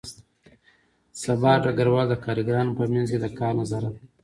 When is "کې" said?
3.11-3.19